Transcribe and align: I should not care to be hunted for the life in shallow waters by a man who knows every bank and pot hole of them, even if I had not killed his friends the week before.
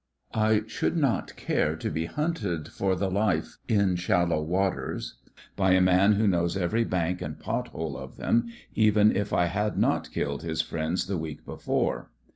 I 0.33 0.63
should 0.65 0.97
not 0.97 1.35
care 1.35 1.75
to 1.75 1.89
be 1.91 2.07
hunted 2.07 2.69
for 2.69 2.95
the 2.95 3.11
life 3.11 3.59
in 3.67 3.97
shallow 3.97 4.41
waters 4.41 5.19
by 5.55 5.73
a 5.73 5.79
man 5.81 6.13
who 6.13 6.27
knows 6.27 6.57
every 6.57 6.83
bank 6.83 7.21
and 7.21 7.39
pot 7.39 7.67
hole 7.67 7.95
of 7.95 8.17
them, 8.17 8.47
even 8.73 9.15
if 9.15 9.31
I 9.31 9.45
had 9.45 9.77
not 9.77 10.09
killed 10.11 10.41
his 10.41 10.59
friends 10.63 11.05
the 11.05 11.19
week 11.19 11.45
before. 11.45 12.09